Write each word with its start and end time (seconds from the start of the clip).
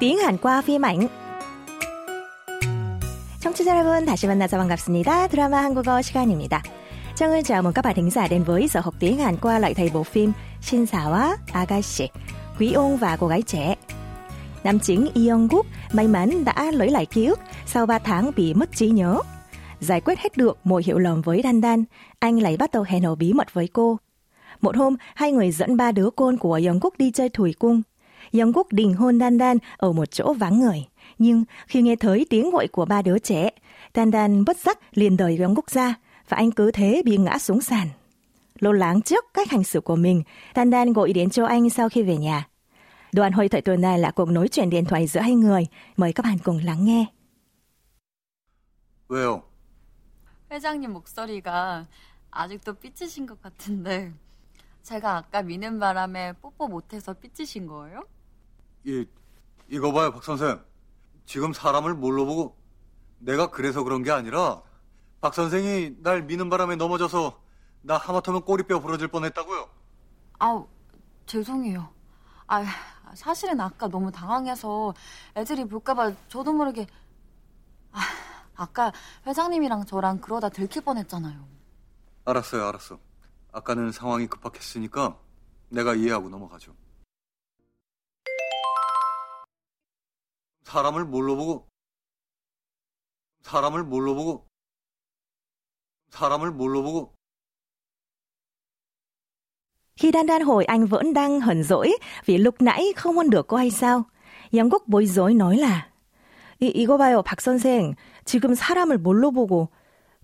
tiếng 0.00 0.18
Hàn 0.18 0.36
qua 0.38 0.62
phim 0.62 0.82
ảnh. 0.84 1.08
청취자 3.40 3.78
여러분 3.78 4.06
다시 4.06 4.26
만나서 4.26 4.56
반갑습니다. 4.58 5.28
드라마 5.28 5.62
한국어 5.62 6.02
시간입니다. 6.02 6.62
정을 7.14 7.42
chào 7.42 7.62
mừng 7.62 7.72
các 7.72 7.84
bạn 7.84 7.94
thính 7.94 8.10
giả 8.10 8.28
đến 8.28 8.42
với 8.42 8.68
giờ 8.68 8.80
học 8.80 8.94
tiếng 8.98 9.18
Hàn 9.18 9.36
qua 9.36 9.58
lại 9.58 9.74
thầy 9.74 9.90
bộ 9.94 10.02
phim 10.02 10.32
Shinsawa 10.62 11.36
Agashi, 11.52 12.08
Quý 12.58 12.72
ôn 12.72 12.96
và 12.96 13.16
cô 13.16 13.26
gái 13.26 13.42
trẻ. 13.42 13.74
Nam 14.64 14.78
chính 14.78 15.04
Lee 15.14 15.24
Young-guk 15.24 15.62
may 15.92 16.08
mắn 16.08 16.44
đã 16.44 16.70
lấy 16.70 16.90
lại 16.90 17.06
ký 17.06 17.26
ức 17.26 17.40
sau 17.66 17.86
3 17.86 17.98
tháng 17.98 18.30
bị 18.36 18.54
mất 18.54 18.76
trí 18.76 18.90
nhớ. 18.90 19.18
Giải 19.80 20.00
quyết 20.00 20.18
hết 20.18 20.36
được 20.36 20.58
mọi 20.64 20.82
hiểu 20.86 20.98
lầm 20.98 21.22
với 21.22 21.40
Dan 21.44 21.62
Dan, 21.62 21.84
anh 22.18 22.38
lại 22.40 22.56
bắt 22.56 22.70
đầu 22.72 22.82
hẹn 22.82 23.02
hò 23.02 23.14
bí 23.14 23.32
mật 23.32 23.54
với 23.54 23.68
cô. 23.72 23.98
Một 24.60 24.76
hôm, 24.76 24.96
hai 25.14 25.32
người 25.32 25.50
dẫn 25.50 25.76
ba 25.76 25.92
đứa 25.92 26.10
con 26.10 26.38
của 26.38 26.58
Young-guk 26.58 26.90
đi 26.98 27.10
chơi 27.10 27.28
thủy 27.28 27.54
cung. 27.58 27.82
Young-guk 28.32 28.64
định 28.70 28.94
hôn 28.94 29.20
Dan 29.20 29.38
Dan 29.38 29.58
ở 29.76 29.92
một 29.92 30.10
chỗ 30.10 30.32
vắng 30.32 30.60
người. 30.60 30.86
Nhưng 31.18 31.44
khi 31.66 31.82
nghe 31.82 31.96
thấy 31.96 32.26
tiếng 32.30 32.50
gọi 32.50 32.68
của 32.68 32.84
ba 32.84 33.02
đứa 33.02 33.18
trẻ, 33.18 33.50
Dan 33.94 34.12
Dan 34.12 34.44
bất 34.44 34.56
giác 34.56 34.78
liền 34.94 35.16
đẩy 35.16 35.38
Young-guk 35.38 35.70
ra 35.70 35.94
và 36.28 36.36
anh 36.36 36.50
cứ 36.50 36.70
thế 36.70 37.02
bị 37.04 37.16
ngã 37.16 37.38
xuống 37.38 37.60
sàn. 37.60 37.88
Lo 38.60 38.72
lắng 38.72 39.02
trước 39.02 39.24
cách 39.34 39.50
hành 39.50 39.64
xử 39.64 39.80
của 39.80 39.96
mình, 39.96 40.22
Dan 40.54 40.70
Dan 40.70 40.92
gọi 40.92 41.12
đến 41.12 41.30
cho 41.30 41.46
anh 41.46 41.70
sau 41.70 41.88
khi 41.88 42.02
về 42.02 42.16
nhà. 42.16 42.48
Đoạn 43.12 43.32
hội 43.32 43.48
thoại 43.48 43.62
tuần 43.62 43.80
này 43.80 43.98
là 43.98 44.10
cuộc 44.10 44.28
nói 44.28 44.48
chuyện 44.48 44.70
điện 44.70 44.84
thoại 44.84 45.06
giữa 45.06 45.20
hai 45.20 45.34
người. 45.34 45.66
Mời 45.96 46.12
các 46.12 46.22
bạn 46.22 46.38
cùng 46.44 46.58
lắng 46.64 46.84
nghe. 46.84 47.06
왜요? 49.08 49.42
회장님 50.50 50.92
목소리가 50.92 51.86
아직도 52.30 52.74
삐치신 52.74 53.26
것 53.26 53.40
같은데 53.42 54.12
제가 54.82 55.16
아까 55.16 55.42
미는 55.42 55.78
바람에 55.78 56.32
뽀뽀 56.40 56.66
못해서 56.68 57.14
삐치신 57.14 57.66
거예요? 57.66 58.02
이, 58.85 59.05
이거 59.67 59.91
봐요, 59.91 60.11
박 60.11 60.23
선생. 60.23 60.63
지금 61.25 61.53
사람을 61.53 61.93
뭘로 61.93 62.25
보고 62.25 62.57
내가 63.19 63.51
그래서 63.51 63.83
그런 63.83 64.03
게 64.03 64.11
아니라 64.11 64.61
박 65.21 65.33
선생이 65.33 65.97
날 66.01 66.23
미는 66.23 66.49
바람에 66.49 66.75
넘어져서 66.75 67.39
나 67.81 67.97
하마터면 67.97 68.43
꼬리뼈 68.43 68.79
부러질 68.79 69.09
뻔했다고요. 69.09 69.69
아우 70.39 70.67
죄송해요. 71.25 71.89
아 72.47 72.63
사실은 73.13 73.59
아까 73.59 73.87
너무 73.87 74.11
당황해서 74.11 74.93
애들이 75.35 75.65
볼까봐 75.65 76.13
저도 76.29 76.53
모르게 76.53 76.87
아, 77.91 77.99
아까 78.55 78.91
회장님이랑 79.27 79.85
저랑 79.85 80.19
그러다 80.21 80.49
들킬 80.49 80.81
뻔했잖아요. 80.83 81.45
알았어요, 82.25 82.65
알았어. 82.67 82.99
아까는 83.51 83.91
상황이 83.91 84.27
급박했으니까 84.27 85.17
내가 85.69 85.95
이해하고 85.95 86.29
넘어가죠. 86.29 86.73
사람을 90.69 91.05
뭘로 91.05 91.35
보고 91.35 91.67
사람을 93.41 93.83
뭘로 93.83 94.13
보고 94.13 94.45
사람을 96.11 96.51
뭘로 96.51 96.83
보고 96.83 97.13
Khi 99.95 100.11
Dan 100.11 100.27
Dan 100.27 100.41
hỏi 100.41 100.65
anh 100.65 100.85
vẫn 100.85 101.13
đang 101.13 101.39
hờn 101.39 101.63
dỗi 101.63 101.97
vì 102.25 102.37
lúc 102.37 102.61
nãy 102.61 102.93
không 102.95 103.15
hôn 103.15 103.29
được 103.29 103.47
cô 103.47 103.57
hay 103.57 103.71
sao? 103.71 104.03
영국 104.51 104.87
bối 104.87 105.05
rối 105.05 105.33
nói 105.33 105.57
là 105.57 105.89
이, 106.59 106.67
이거 106.67 106.97
봐요, 106.97 107.21
박 107.23 107.41
선생. 107.41 107.95
지금 108.25 108.53
사람을 108.53 108.97
뭘로 108.97 109.31
보고 109.31 109.69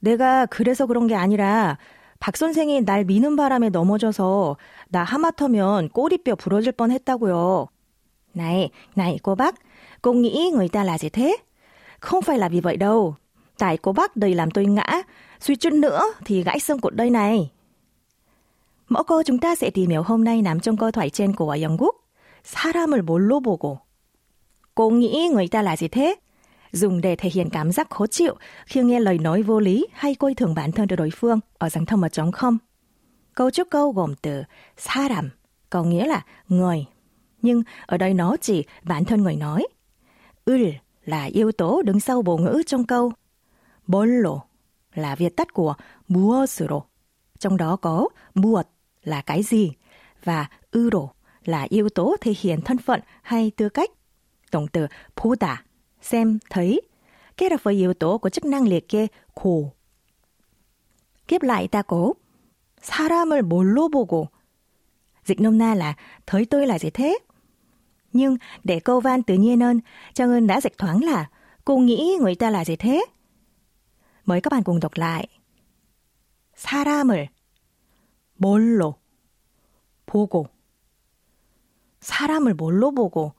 내가 0.00 0.46
그래서 0.46 0.86
그런 0.86 1.06
게 1.06 1.14
아니라 1.14 1.78
박 2.20 2.36
선생이 2.36 2.84
날 2.84 3.04
미는 3.04 3.36
바람에 3.36 3.70
넘어져서 3.70 4.56
나 4.88 5.04
하마터면 5.04 5.88
꼬리뼈 5.88 6.34
부러질 6.36 6.72
뻔 6.72 6.90
했다고요. 6.90 7.68
Này 8.34 8.70
cô 9.22 9.34
bác, 9.34 9.54
cô 10.03 10.13
nghĩ 10.13 10.51
người 10.55 10.69
ta 10.69 10.83
là 10.83 10.97
gì 10.97 11.09
thế? 11.09 11.37
Không 11.99 12.21
phải 12.21 12.37
là 12.37 12.49
vì 12.49 12.61
vậy 12.61 12.77
đâu. 12.77 13.15
Tại 13.57 13.77
cô 13.77 13.91
bác 13.91 14.15
đầy 14.15 14.33
làm 14.33 14.51
tôi 14.51 14.65
ngã, 14.65 15.01
suy 15.39 15.55
chút 15.55 15.73
nữa 15.73 16.01
thì 16.25 16.43
gãy 16.43 16.59
xương 16.59 16.79
cột 16.79 16.95
đây 16.95 17.09
này. 17.09 17.51
Mẫu 18.89 19.03
câu 19.03 19.23
chúng 19.23 19.37
ta 19.37 19.55
sẽ 19.55 19.69
tìm 19.69 19.89
hiểu 19.89 20.03
hôm 20.03 20.23
nay 20.23 20.41
nằm 20.41 20.59
trong 20.59 20.77
câu 20.77 20.91
thoại 20.91 21.09
trên 21.09 21.33
của 21.33 21.57
영국. 21.61 21.99
사람을 22.43 23.03
뭘로 23.03 23.41
보고. 23.41 23.81
Cô 24.75 24.89
nghĩ 24.89 25.29
người 25.33 25.47
ta 25.47 25.61
là 25.61 25.75
gì 25.75 25.87
thế? 25.87 26.15
Dùng 26.71 27.01
để 27.01 27.15
thể 27.15 27.29
hiện 27.33 27.49
cảm 27.49 27.71
giác 27.71 27.89
khó 27.89 28.07
chịu 28.07 28.35
khi 28.65 28.81
nghe 28.81 28.99
lời 28.99 29.17
nói 29.17 29.41
vô 29.41 29.59
lý 29.59 29.87
hay 29.93 30.15
coi 30.15 30.33
thường 30.33 30.55
bản 30.55 30.71
thân 30.71 30.87
của 30.87 30.95
đối 30.95 31.09
phương 31.11 31.39
ở 31.57 31.69
dạng 31.69 31.85
thông 31.85 32.01
một 32.01 32.07
trống 32.07 32.31
không. 32.31 32.57
Câu 33.33 33.51
trước 33.51 33.69
câu 33.69 33.91
gồm 33.91 34.15
từ 34.21 34.43
사람, 34.77 35.29
có 35.69 35.83
nghĩa 35.83 36.05
là 36.05 36.25
người. 36.47 36.85
Nhưng 37.41 37.63
ở 37.85 37.97
đây 37.97 38.13
nó 38.13 38.37
chỉ 38.41 38.63
bản 38.83 39.05
thân 39.05 39.23
người 39.23 39.35
nói. 39.35 39.67
을 40.45 40.73
là 41.05 41.23
yếu 41.23 41.51
tố 41.51 41.81
đứng 41.81 41.99
sau 41.99 42.21
bộ 42.21 42.37
ngữ 42.37 42.63
trong 42.65 42.85
câu. 42.85 43.11
뭘로 43.87 44.39
là 44.93 45.15
viết 45.15 45.35
tắt 45.35 45.53
của 45.53 45.75
무엇으로. 46.07 46.81
Trong 47.39 47.57
đó 47.57 47.75
có 47.75 48.07
무엇 48.33 48.67
là 49.03 49.21
cái 49.21 49.43
gì 49.43 49.71
và 50.23 50.45
으로 50.71 51.07
là 51.45 51.65
yếu 51.69 51.89
tố 51.89 52.15
thể 52.21 52.33
hiện 52.39 52.61
thân 52.61 52.77
phận 52.77 52.99
hay 53.21 53.51
tư 53.55 53.69
cách. 53.69 53.89
Động 54.51 54.67
từ 54.67 54.87
보다 55.15 55.55
xem 56.01 56.39
thấy 56.49 56.81
kết 57.37 57.51
hợp 57.51 57.63
với 57.63 57.73
yếu 57.73 57.93
tố 57.93 58.17
của 58.17 58.29
chức 58.29 58.45
năng 58.45 58.67
liệt 58.67 58.89
kê 58.89 59.07
고. 59.33 59.71
Tiếp 61.27 61.41
lại 61.41 61.67
ta 61.67 61.81
có 61.81 62.13
사람을 62.81 63.41
뭘로 63.43 63.89
보고 63.89 64.27
dịch 65.25 65.39
nôm 65.39 65.57
na 65.57 65.75
là 65.75 65.93
thấy 66.25 66.45
tôi 66.45 66.67
là 66.67 66.79
gì 66.79 66.89
thế? 66.89 67.19
Nhưng 68.13 68.37
để 68.63 68.79
câu 68.79 68.99
van 68.99 69.23
tự 69.23 69.33
nhiên 69.33 69.61
hơn, 69.61 69.79
Trang 70.13 70.31
Ơn 70.31 70.47
đã 70.47 70.61
dịch 70.61 70.77
thoáng 70.77 71.03
là 71.03 71.29
cô 71.65 71.77
nghĩ 71.77 72.17
người 72.21 72.35
ta 72.35 72.49
là 72.49 72.65
gì 72.65 72.75
thế? 72.75 73.05
Mời 74.25 74.41
các 74.41 74.51
bạn 74.51 74.63
cùng 74.63 74.79
đọc 74.79 74.91
lại. 74.95 75.27
사람을 76.59 77.29
뭘로 78.35 78.99
보고 80.05 80.49
사람을 82.01 82.53
뭘로 82.53 82.91
보고 82.91 83.33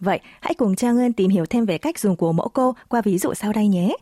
Vậy, 0.00 0.20
hãy 0.40 0.54
cùng 0.54 0.76
Trang 0.76 0.98
Ơn 0.98 1.12
tìm 1.12 1.30
hiểu 1.30 1.46
thêm 1.46 1.66
về 1.66 1.78
cách 1.78 1.98
dùng 1.98 2.16
của 2.16 2.32
mẫu 2.32 2.48
câu 2.48 2.74
qua 2.88 3.02
ví 3.02 3.18
dụ 3.18 3.34
sau 3.34 3.52
đây 3.52 3.68
nhé. 3.68 3.96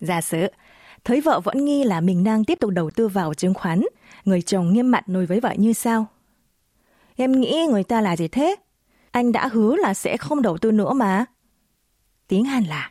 Giả 0.00 0.20
sử, 0.20 0.48
thấy 1.04 1.20
vợ 1.20 1.40
vẫn 1.40 1.64
nghi 1.64 1.84
là 1.84 2.00
mình 2.00 2.24
đang 2.24 2.44
tiếp 2.44 2.58
tục 2.60 2.70
đầu 2.70 2.90
tư 2.90 3.08
vào 3.08 3.34
chứng 3.34 3.54
khoán, 3.54 3.82
người 4.24 4.42
chồng 4.42 4.72
nghiêm 4.72 4.90
mặt 4.90 5.08
nói 5.08 5.26
với 5.26 5.40
vợ 5.40 5.54
như 5.56 5.72
sau. 5.72 6.06
Em 7.16 7.32
nghĩ 7.40 7.66
người 7.70 7.84
ta 7.84 8.00
là 8.00 8.16
gì 8.16 8.28
thế? 8.28 8.56
Anh 9.10 9.32
đã 9.32 9.46
hứa 9.46 9.76
là 9.76 9.94
sẽ 9.94 10.16
không 10.16 10.42
đầu 10.42 10.58
tư 10.58 10.72
nữa 10.72 10.92
mà. 10.92 11.24
tiếng 12.28 12.44
Hàn 12.44 12.64
là 12.64 12.90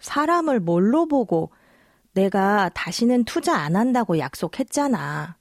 사람을 0.00 0.60
뭘로 0.60 1.06
보고 1.06 1.50
내가 2.14 2.70
다시는 2.70 3.24
투자 3.24 3.58
안 3.58 3.76
한다고 3.76 4.18
약속했잖아. 4.18 5.36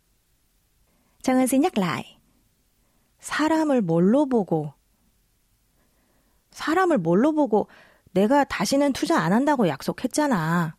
장은 1.21 1.47
xin 1.47 1.61
nhắc 1.61 1.77
lại. 1.77 2.19
사람을 3.19 3.81
뭘로 3.81 4.27
보고 4.27 4.73
사람을 6.51 6.97
뭘로 6.97 7.31
보고 7.33 7.67
내가 8.11 8.43
다시는 8.43 8.93
투자 8.93 9.19
안 9.19 9.33
한다고 9.33 9.67
약속했잖아. 9.67 10.75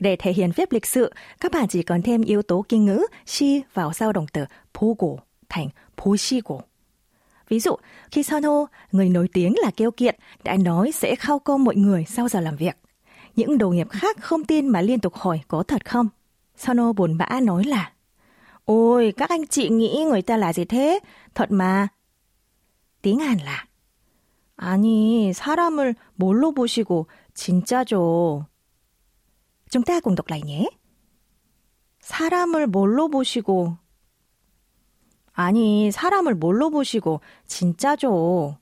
Để 0.00 0.16
thể 0.16 0.32
hiện 0.32 0.52
phép 0.52 0.72
lịch 0.72 0.86
sự, 0.86 1.12
các 1.40 1.52
bạn 1.52 1.68
chỉ 1.68 1.82
cần 1.82 2.02
thêm 2.02 2.22
yếu 2.22 2.42
tố 2.42 2.64
kinh 2.68 2.84
ngữ 2.84 3.06
si 3.26 3.62
vào 3.74 3.92
sau 3.92 4.12
động 4.12 4.26
từ 4.32 4.44
보고 4.74 5.16
thành 5.48 5.68
보시고. 5.96 6.60
Ví 7.48 7.60
dụ, 7.60 7.76
khi 8.10 8.22
Son 8.22 8.42
Ho, 8.42 8.66
người 8.92 9.08
nổi 9.08 9.28
tiếng 9.32 9.54
là 9.62 9.70
kêu 9.76 9.90
kiện, 9.90 10.16
đã 10.44 10.56
nói 10.56 10.92
sẽ 10.92 11.14
khao 11.14 11.38
công 11.38 11.64
mọi 11.64 11.76
người 11.76 12.04
sau 12.08 12.28
giờ 12.28 12.40
làm 12.40 12.56
việc. 12.56 12.76
Những 13.36 13.58
đồng 13.58 13.76
nghiệp 13.76 13.90
khác 13.90 14.16
không 14.20 14.44
tin 14.44 14.68
mà 14.68 14.80
liên 14.80 15.00
tục 15.00 15.14
hỏi 15.14 15.40
có 15.48 15.62
thật 15.62 15.84
không. 15.84 16.08
Son 16.56 16.78
Ho 16.78 16.92
buồn 16.92 17.18
bã 17.18 17.40
nói 17.42 17.64
là 17.64 17.92
Ôi, 18.64 19.12
các 19.16 19.30
anh 19.30 19.46
chị 19.46 19.68
nghĩ 19.68 20.04
người 20.10 20.22
ta 20.22 20.36
là 20.36 20.52
gì 20.52 20.64
thế? 20.64 20.98
Thật 21.34 21.50
mà. 21.50 21.88
tiếng 23.02 23.18
Hàn 23.18 23.38
là 23.38 23.64
아니, 24.58 25.32
사람을 25.32 25.94
뭘로 26.16 26.52
보시고 26.52 27.06
진짜죠. 27.32 28.46
Chúng 29.73 29.83
ta 29.83 29.99
cùng 29.99 30.15
đọc 30.15 30.27
lại 30.27 30.41
nhé. 30.41 30.69
사람을 31.99 32.67
뭘로 32.67 33.07
보시고 33.09 33.77
아니, 35.33 35.91
사람을 35.91 36.35
뭘로 36.35 36.69
보시고 36.69 37.21
진짜죠. 37.47 38.57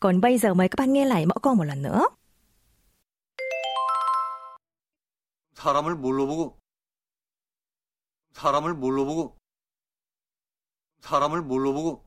Còn 0.00 0.20
bây 0.20 0.38
giờ 0.38 0.54
mời 0.54 0.68
các 0.68 0.76
bạn 0.78 0.92
nghe 0.92 1.04
lại 1.04 1.26
mẫu 1.26 1.38
câu 1.42 1.54
một 1.54 1.64
lần 1.64 1.82
nữa. 1.82 2.08
사람을 5.54 5.96
뭘로 5.96 6.26
보고 6.26 6.56
사람을 8.32 8.74
뭘로 8.74 9.04
보고 9.04 9.36
사람을 11.00 11.42
뭘로 11.42 11.74
보고 11.74 12.04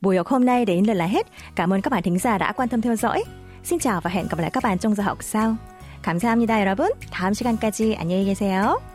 Buổi 0.00 0.16
học 0.16 0.26
hôm 0.28 0.44
nay 0.44 0.64
đến 0.64 0.86
đây 0.86 0.96
là 0.96 1.06
hết. 1.06 1.26
Cảm 1.56 1.72
ơn 1.72 1.82
các 1.82 1.90
bạn 1.90 2.02
thính 2.02 2.18
giả 2.18 2.38
đã 2.38 2.52
quan 2.52 2.68
tâm 2.68 2.80
theo 2.80 2.96
dõi. 2.96 3.24
Xin 3.64 3.78
chào 3.78 4.00
và 4.00 4.10
hẹn 4.10 4.28
gặp 4.28 4.38
lại 4.38 4.50
các 4.50 4.62
bạn 4.62 4.78
trong 4.78 4.94
giờ 4.94 5.02
học 5.02 5.18
sau. 5.20 5.56
감사합니다, 6.02 6.60
여러분. 6.60 6.88
다음 7.10 7.34
시간까지 7.34 7.96
안녕히 7.98 8.24
계세요. 8.24 8.89